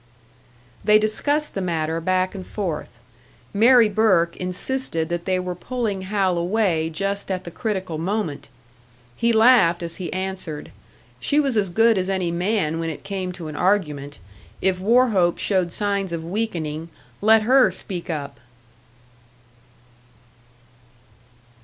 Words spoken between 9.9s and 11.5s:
he answered. She